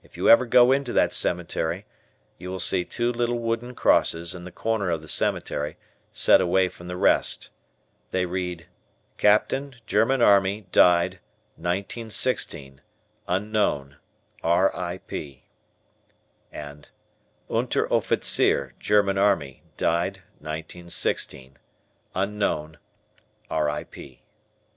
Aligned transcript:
If 0.00 0.16
you 0.16 0.28
ever 0.28 0.46
go 0.46 0.70
into 0.70 0.92
that 0.92 1.12
cemetery 1.12 1.86
you 2.38 2.50
will 2.50 2.60
see 2.60 2.84
two 2.84 3.10
little 3.12 3.40
wooden 3.40 3.74
crosses 3.74 4.32
in 4.32 4.44
the 4.44 4.52
corner 4.52 4.90
of 4.90 5.02
the 5.02 5.08
cemetery 5.08 5.76
set 6.12 6.40
away 6.40 6.68
from 6.68 6.86
the 6.86 6.96
rest. 6.96 7.50
They 8.12 8.26
read: 8.26 8.68
Captain 9.18 9.74
German 9.84 10.22
Army 10.22 10.68
Died 10.70 11.14
1916 11.56 12.80
Unknown 13.26 13.96
R. 14.40 14.72
I. 14.76 14.98
P. 14.98 15.46
Unteroffizier 17.50 18.78
German 18.78 19.18
Army 19.18 19.64
Died 19.76 20.18
1916 20.38 21.56
Unknown 22.14 22.78
R.I.P. 23.50 24.22